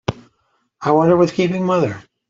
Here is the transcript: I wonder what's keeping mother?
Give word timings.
I 0.81 0.89
wonder 0.93 1.15
what's 1.15 1.31
keeping 1.31 1.63
mother? 1.63 2.01